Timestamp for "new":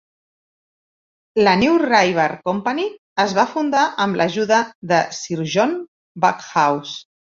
1.65-1.75